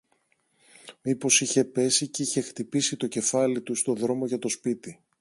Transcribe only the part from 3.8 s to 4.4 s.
δρόμο για